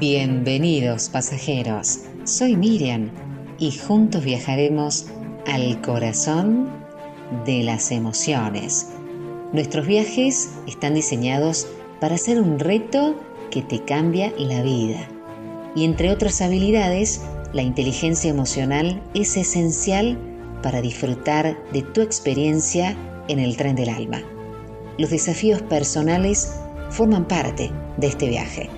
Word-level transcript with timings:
Bienvenidos 0.00 1.08
pasajeros, 1.08 2.02
soy 2.22 2.54
Miriam 2.54 3.10
y 3.58 3.72
juntos 3.72 4.22
viajaremos 4.22 5.06
al 5.44 5.80
corazón 5.80 6.68
de 7.44 7.64
las 7.64 7.90
emociones. 7.90 8.90
Nuestros 9.52 9.88
viajes 9.88 10.50
están 10.68 10.94
diseñados 10.94 11.66
para 12.00 12.16
ser 12.16 12.40
un 12.40 12.60
reto 12.60 13.16
que 13.50 13.60
te 13.60 13.82
cambia 13.82 14.32
la 14.38 14.62
vida. 14.62 15.08
Y 15.74 15.84
entre 15.84 16.12
otras 16.12 16.42
habilidades, 16.42 17.20
la 17.52 17.62
inteligencia 17.62 18.30
emocional 18.30 19.02
es 19.14 19.36
esencial 19.36 20.16
para 20.62 20.80
disfrutar 20.80 21.58
de 21.72 21.82
tu 21.82 22.02
experiencia 22.02 22.96
en 23.26 23.40
el 23.40 23.56
tren 23.56 23.74
del 23.74 23.88
alma. 23.88 24.22
Los 24.96 25.10
desafíos 25.10 25.60
personales 25.62 26.52
forman 26.90 27.26
parte 27.26 27.72
de 27.96 28.06
este 28.06 28.28
viaje. 28.28 28.70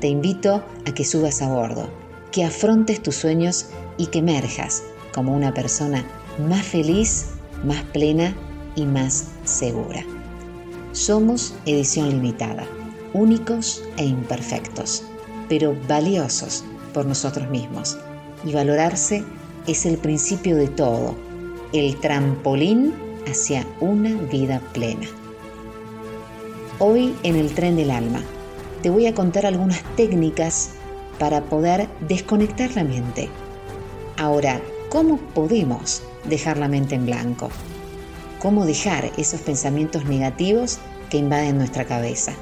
Te 0.00 0.08
invito 0.08 0.62
a 0.86 0.92
que 0.94 1.04
subas 1.04 1.40
a 1.40 1.48
bordo, 1.48 1.88
que 2.30 2.44
afrontes 2.44 3.02
tus 3.02 3.16
sueños 3.16 3.66
y 3.96 4.06
que 4.06 4.18
emerjas 4.18 4.82
como 5.14 5.34
una 5.34 5.54
persona 5.54 6.04
más 6.48 6.66
feliz, 6.66 7.26
más 7.64 7.82
plena 7.84 8.34
y 8.74 8.86
más 8.86 9.28
segura. 9.44 10.04
Somos 10.92 11.54
edición 11.64 12.10
limitada, 12.10 12.66
únicos 13.12 13.82
e 13.96 14.04
imperfectos, 14.04 15.04
pero 15.48 15.76
valiosos 15.88 16.64
por 16.92 17.06
nosotros 17.06 17.48
mismos. 17.48 17.96
Y 18.44 18.52
valorarse 18.52 19.24
es 19.66 19.86
el 19.86 19.96
principio 19.96 20.56
de 20.56 20.68
todo, 20.68 21.14
el 21.72 21.98
trampolín 22.00 22.92
hacia 23.26 23.66
una 23.80 24.12
vida 24.30 24.60
plena. 24.72 25.06
Hoy 26.78 27.14
en 27.22 27.36
el 27.36 27.54
tren 27.54 27.76
del 27.76 27.90
alma 27.90 28.22
te 28.84 28.90
voy 28.90 29.06
a 29.06 29.14
contar 29.14 29.46
algunas 29.46 29.82
técnicas 29.96 30.72
para 31.18 31.40
poder 31.44 31.88
desconectar 32.06 32.70
la 32.76 32.84
mente. 32.84 33.30
Ahora, 34.18 34.60
¿cómo 34.90 35.16
podemos 35.16 36.02
dejar 36.28 36.58
la 36.58 36.68
mente 36.68 36.94
en 36.94 37.06
blanco? 37.06 37.48
¿Cómo 38.40 38.66
dejar 38.66 39.10
esos 39.16 39.40
pensamientos 39.40 40.04
negativos 40.04 40.80
que 41.08 41.16
invaden 41.16 41.56
nuestra 41.56 41.86
cabeza? 41.86 42.34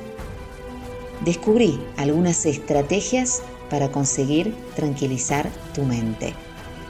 Descubrí 1.25 1.80
algunas 1.97 2.45
estrategias 2.45 3.42
para 3.70 3.92
conseguir 3.92 4.52
tranquilizar 4.74 5.48
tu 5.72 5.84
mente. 5.84 6.34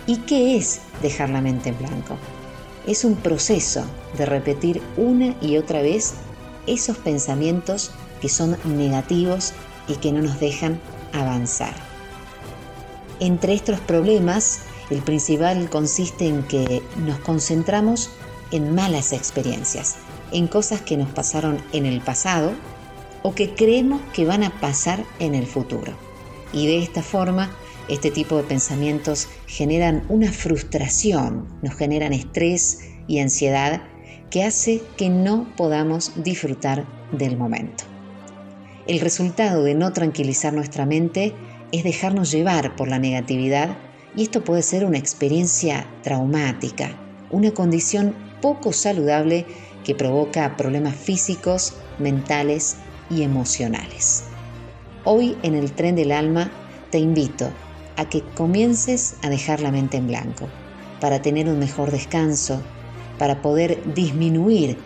¿Y 0.07 0.17
qué 0.21 0.57
es 0.57 0.81
dejar 1.03 1.29
la 1.29 1.43
mente 1.43 1.69
en 1.69 1.79
blanco? 1.79 2.17
Es 2.87 3.05
un 3.05 3.17
proceso 3.17 3.85
de 4.17 4.25
repetir 4.25 4.81
una 4.97 5.37
y 5.43 5.59
otra 5.59 5.83
vez 5.83 6.15
esos 6.67 6.97
pensamientos 6.97 7.91
que 8.23 8.29
son 8.29 8.57
negativos 8.65 9.53
y 9.89 9.97
que 9.97 10.13
no 10.13 10.23
nos 10.23 10.41
dejan 10.41 10.81
avanzar. 11.13 11.75
Entre 13.21 13.53
estos 13.53 13.81
problemas, 13.81 14.61
el 14.91 15.03
principal 15.03 15.69
consiste 15.69 16.29
en 16.29 16.43
que 16.45 16.83
nos 17.05 17.19
concentramos 17.19 18.11
en 18.53 18.75
malas 18.75 19.13
experiencias, 19.13 19.97
en 20.31 20.47
cosas 20.47 20.81
que 20.81 20.97
nos 20.97 21.11
pasaron 21.11 21.59
en 21.73 21.85
el 21.85 22.01
pasado 22.01 22.53
o 23.23 23.35
que 23.35 23.55
creemos 23.55 24.01
que 24.13 24.25
van 24.25 24.45
a 24.45 24.61
pasar 24.61 25.05
en 25.19 25.35
el 25.35 25.47
futuro. 25.47 25.93
Y 26.53 26.67
de 26.67 26.83
esta 26.83 27.03
forma, 27.03 27.51
este 27.89 28.11
tipo 28.11 28.37
de 28.37 28.45
pensamientos 28.45 29.29
generan 29.47 30.05
una 30.09 30.31
frustración, 30.31 31.47
nos 31.63 31.75
generan 31.75 32.13
estrés 32.13 32.81
y 33.09 33.19
ansiedad 33.21 33.83
que 34.31 34.45
hace 34.45 34.83
que 34.97 35.11
no 35.11 35.47
podamos 35.57 36.13
disfrutar 36.23 36.87
del 37.13 37.37
momento. 37.37 37.92
El 38.87 38.99
resultado 38.99 39.63
de 39.63 39.77
no 39.77 39.93
tranquilizar 39.93 40.53
nuestra 40.53 40.87
mente 40.87 41.33
es 41.71 41.85
dejarnos 41.85 42.33
llevar 42.33 42.75
por 42.75 42.89
la 42.89 42.99
negatividad 42.99 43.77
y 44.17 44.23
esto 44.23 44.43
puede 44.43 44.63
ser 44.63 44.85
una 44.85 44.99
experiencia 44.99 45.87
traumática, 46.03 46.99
una 47.31 47.53
condición 47.53 48.13
poco 48.41 48.73
saludable 48.73 49.47
que 49.85 49.95
provoca 49.95 50.57
problemas 50.57 50.97
físicos, 50.97 51.75
mentales 52.01 52.77
y 53.09 53.23
emocionales. 53.23 54.25
Hoy 55.05 55.37
en 55.45 55.55
el 55.55 55.73
tren 55.73 55.95
del 55.95 56.11
alma 56.11 56.51
te 56.91 56.99
invito 56.99 57.51
a 57.97 58.09
que 58.09 58.23
comiences 58.35 59.15
a 59.23 59.31
dejar 59.31 59.61
la 59.61 59.71
mente 59.71 59.97
en 59.97 60.09
blanco 60.09 60.49
para 61.01 61.23
tener 61.23 61.49
un 61.49 61.61
mejor 61.61 61.93
descanso, 61.93 62.63
para 63.17 63.43
poder 63.43 63.95
disminuir 63.95 64.77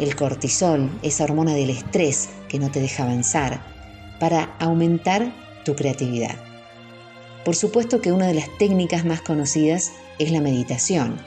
el 0.00 0.16
cortisol, 0.16 0.90
esa 1.02 1.24
hormona 1.24 1.54
del 1.54 1.70
estrés 1.70 2.30
que 2.48 2.58
no 2.58 2.70
te 2.70 2.80
deja 2.80 3.04
avanzar, 3.04 3.60
para 4.18 4.54
aumentar 4.58 5.32
tu 5.64 5.76
creatividad. 5.76 6.36
Por 7.44 7.54
supuesto 7.54 8.00
que 8.00 8.12
una 8.12 8.26
de 8.26 8.34
las 8.34 8.58
técnicas 8.58 9.04
más 9.04 9.20
conocidas 9.20 9.92
es 10.18 10.30
la 10.30 10.40
meditación, 10.40 11.18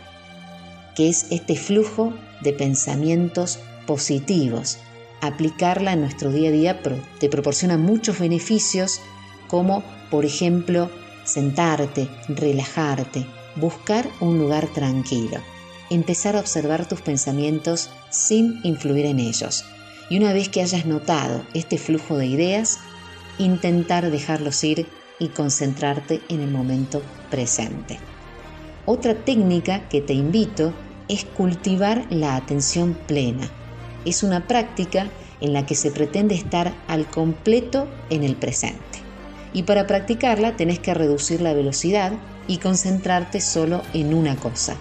que 0.95 1.09
es 1.09 1.28
este 1.31 1.56
flujo 1.56 2.13
de 2.41 2.53
pensamientos 2.53 3.59
positivos. 3.88 4.78
Aplicarla 5.22 5.94
en 5.94 6.01
nuestro 6.01 6.31
día 6.31 6.50
a 6.50 6.51
día 6.51 6.81
te 7.19 7.29
proporciona 7.29 7.78
muchos 7.78 8.19
beneficios 8.19 9.00
como, 9.47 9.84
por 10.11 10.25
ejemplo, 10.25 10.90
sentarte, 11.23 12.07
relajarte, 12.28 13.25
buscar 13.55 14.07
un 14.19 14.38
lugar 14.40 14.67
tranquilo 14.67 15.40
empezar 15.94 16.36
a 16.36 16.40
observar 16.40 16.88
tus 16.88 17.02
pensamientos 17.02 17.90
sin 18.09 18.59
influir 18.64 19.06
en 19.06 19.20
ellos. 19.20 19.66
Y 20.09 20.18
una 20.18 20.34
vez 20.34 20.50
que 20.50 20.62
hayas 20.62 20.86
notado 20.86 21.46
este 21.54 21.78
flujo 21.78 22.18
de 22.18 22.26
ideas, 22.26 22.80
intentar 23.38 24.09
dejarlos 24.12 24.64
ir 24.64 24.88
y 25.20 25.28
concentrarte 25.30 26.22
en 26.30 26.42
el 26.42 26.52
momento 26.52 27.02
presente. 27.30 28.00
Otra 28.86 29.16
técnica 29.16 29.88
que 29.88 30.02
te 30.02 30.14
invito 30.14 30.74
es 31.08 31.26
cultivar 31.26 32.06
la 32.09 32.36
atención 32.36 32.98
plena. 33.08 33.50
Es 34.06 34.24
una 34.24 34.48
práctica 34.48 35.09
en 35.40 35.53
la 35.53 35.66
que 35.66 35.76
se 35.76 35.92
pretende 35.92 36.36
estar 36.36 36.74
al 36.88 37.06
completo 37.06 37.88
en 38.09 38.24
el 38.24 38.36
presente. 38.36 39.00
Y 39.53 39.64
para 39.64 39.88
practicarla 39.88 40.56
tenés 40.56 40.80
que 40.80 40.94
reducir 40.94 41.42
la 41.42 41.53
velocidad 41.53 42.14
y 42.48 42.58
concentrarte 42.58 43.40
solo 43.40 43.82
en 43.94 44.14
una 44.14 44.36
cosa, 44.36 44.76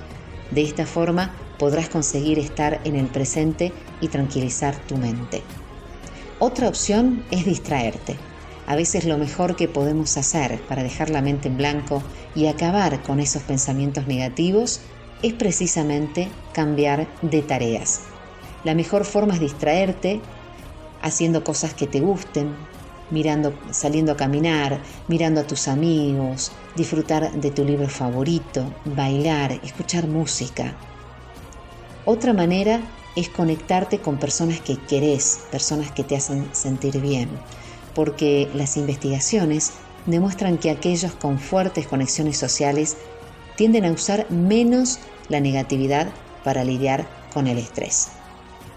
de 0.54 0.62
esta 0.62 0.86
forma 0.86 1.32
podrás 1.58 1.88
conseguir 1.88 2.38
estar 2.38 2.80
en 2.84 2.96
el 2.96 3.06
presente 3.06 3.72
y 4.00 4.08
tranquilizar 4.08 4.76
tu 4.86 4.96
mente. 4.96 5.42
Otra 6.38 6.68
opción 6.68 7.24
es 7.30 7.44
distraerte. 7.44 8.16
A 8.66 8.76
veces 8.76 9.04
lo 9.04 9.18
mejor 9.18 9.56
que 9.56 9.68
podemos 9.68 10.16
hacer 10.16 10.60
para 10.62 10.82
dejar 10.82 11.10
la 11.10 11.22
mente 11.22 11.48
en 11.48 11.56
blanco 11.56 12.02
y 12.34 12.46
acabar 12.46 13.02
con 13.02 13.20
esos 13.20 13.42
pensamientos 13.42 14.06
negativos 14.06 14.80
es 15.22 15.34
precisamente 15.34 16.28
cambiar 16.52 17.06
de 17.22 17.42
tareas. 17.42 18.02
La 18.64 18.74
mejor 18.74 19.04
forma 19.04 19.34
es 19.34 19.40
distraerte 19.40 20.20
haciendo 21.00 21.44
cosas 21.44 21.74
que 21.74 21.86
te 21.86 22.00
gusten, 22.00 22.54
mirando, 23.12 23.54
saliendo 23.70 24.12
a 24.12 24.16
caminar, 24.16 24.80
mirando 25.06 25.42
a 25.42 25.46
tus 25.46 25.68
amigos, 25.68 26.50
disfrutar 26.74 27.30
de 27.32 27.50
tu 27.50 27.64
libro 27.64 27.88
favorito, 27.88 28.64
bailar, 28.84 29.52
escuchar 29.62 30.08
música. 30.08 30.74
Otra 32.04 32.32
manera 32.32 32.80
es 33.14 33.28
conectarte 33.28 33.98
con 33.98 34.18
personas 34.18 34.60
que 34.60 34.76
querés, 34.76 35.44
personas 35.52 35.92
que 35.92 36.02
te 36.02 36.16
hacen 36.16 36.48
sentir 36.52 36.98
bien, 37.00 37.28
porque 37.94 38.48
las 38.54 38.76
investigaciones 38.76 39.72
demuestran 40.06 40.58
que 40.58 40.70
aquellos 40.70 41.12
con 41.12 41.38
fuertes 41.38 41.86
conexiones 41.86 42.38
sociales 42.38 42.96
tienden 43.56 43.84
a 43.84 43.92
usar 43.92 44.28
menos 44.30 44.98
la 45.28 45.40
negatividad 45.40 46.08
para 46.42 46.64
lidiar 46.64 47.06
con 47.32 47.46
el 47.46 47.58
estrés. 47.58 48.08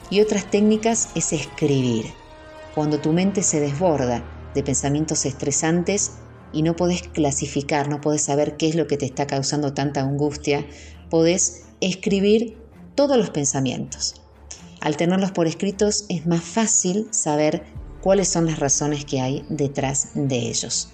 Y 0.10 0.20
otras 0.20 0.46
técnicas 0.52 1.10
es 1.16 1.34
escribir 1.34 2.14
cuando 2.76 3.00
tu 3.00 3.14
mente 3.14 3.42
se 3.42 3.62
desborda 3.62 4.22
de 4.56 4.64
pensamientos 4.64 5.26
estresantes 5.26 6.14
y 6.52 6.64
no 6.64 6.76
podés 6.76 7.04
clasificar, 7.04 7.90
no 7.90 8.02
podés 8.02 8.24
saber 8.24 8.58
qué 8.58 8.70
es 8.70 8.76
lo 8.76 8.88
que 8.88 8.98
te 8.98 9.06
está 9.06 9.28
causando 9.28 9.74
tanta 9.74 10.02
angustia, 10.02 10.66
podés 11.10 11.66
escribir 11.82 12.58
todos 12.96 13.18
los 13.18 13.30
pensamientos. 13.30 14.16
Al 14.80 14.98
tenerlos 14.98 15.32
por 15.32 15.48
escritos 15.48 16.06
es 16.10 16.26
más 16.26 16.42
fácil 16.42 17.08
saber 17.12 17.64
cuáles 18.02 18.30
son 18.30 18.46
las 18.46 18.60
razones 18.60 19.04
que 19.04 19.20
hay 19.20 19.46
detrás 19.50 20.12
de 20.16 20.38
ellos. 20.38 20.90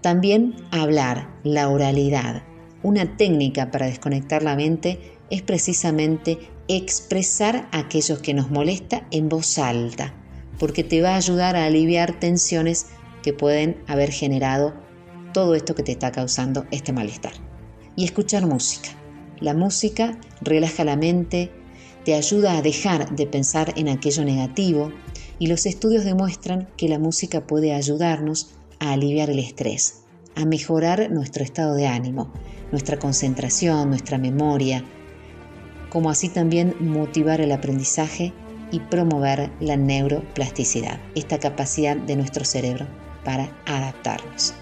También 0.00 0.54
hablar, 0.70 1.28
la 1.42 1.68
oralidad. 1.68 2.44
Una 2.84 3.16
técnica 3.16 3.72
para 3.72 3.86
desconectar 3.86 4.44
la 4.44 4.54
mente 4.54 5.18
es 5.30 5.42
precisamente 5.42 6.38
expresar 6.68 7.68
aquellos 7.72 8.20
que 8.20 8.34
nos 8.34 8.50
molesta 8.50 9.08
en 9.10 9.28
voz 9.28 9.58
alta 9.58 10.14
porque 10.58 10.84
te 10.84 11.02
va 11.02 11.10
a 11.10 11.16
ayudar 11.16 11.56
a 11.56 11.66
aliviar 11.66 12.18
tensiones 12.18 12.86
que 13.22 13.32
pueden 13.32 13.76
haber 13.86 14.10
generado 14.10 14.74
todo 15.32 15.54
esto 15.54 15.74
que 15.74 15.82
te 15.82 15.92
está 15.92 16.12
causando 16.12 16.66
este 16.70 16.92
malestar. 16.92 17.32
Y 17.96 18.04
escuchar 18.04 18.46
música. 18.46 18.90
La 19.40 19.54
música 19.54 20.18
relaja 20.40 20.84
la 20.84 20.96
mente, 20.96 21.50
te 22.04 22.14
ayuda 22.14 22.56
a 22.56 22.62
dejar 22.62 23.14
de 23.14 23.26
pensar 23.26 23.74
en 23.76 23.88
aquello 23.88 24.24
negativo 24.24 24.92
y 25.38 25.46
los 25.46 25.66
estudios 25.66 26.04
demuestran 26.04 26.68
que 26.76 26.88
la 26.88 26.98
música 26.98 27.46
puede 27.46 27.74
ayudarnos 27.74 28.50
a 28.80 28.92
aliviar 28.92 29.30
el 29.30 29.38
estrés, 29.38 30.02
a 30.34 30.44
mejorar 30.44 31.10
nuestro 31.10 31.44
estado 31.44 31.74
de 31.74 31.86
ánimo, 31.86 32.32
nuestra 32.72 32.98
concentración, 32.98 33.90
nuestra 33.90 34.18
memoria, 34.18 34.84
como 35.90 36.10
así 36.10 36.28
también 36.28 36.74
motivar 36.80 37.40
el 37.40 37.52
aprendizaje 37.52 38.32
y 38.70 38.80
promover 38.80 39.50
la 39.60 39.76
neuroplasticidad, 39.76 41.00
esta 41.14 41.38
capacidad 41.38 41.96
de 41.96 42.16
nuestro 42.16 42.44
cerebro 42.44 42.86
para 43.24 43.50
adaptarnos. 43.66 44.54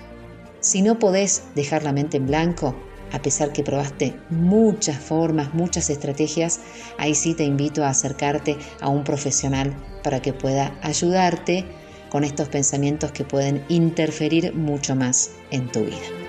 Si 0.61 0.83
no 0.83 0.99
podés 0.99 1.45
dejar 1.55 1.83
la 1.83 1.93
mente 1.93 2.17
en 2.17 2.27
blanco, 2.27 2.75
a 3.13 3.23
pesar 3.23 3.53
que 3.53 3.63
probaste 3.63 4.17
muchas 4.31 4.99
formas, 4.99 5.55
muchas 5.55 5.91
estrategias, 5.91 6.61
ahí 6.99 7.15
sí 7.15 7.35
te 7.35 7.45
invito 7.45 7.85
a 7.85 7.91
acercarte 7.91 8.57
a 8.81 8.89
un 8.89 9.05
profesional 9.05 9.75
para 10.03 10.21
que 10.21 10.33
pueda 10.33 10.77
ayudarte 10.83 11.65
con 12.11 12.25
estos 12.25 12.49
pensamientos 12.49 13.13
que 13.13 13.25
pueden 13.25 13.65
interferir 13.69 14.55
mucho 14.55 14.97
más 14.97 15.31
en 15.51 15.71
tu 15.71 15.85
vida. 15.85 16.26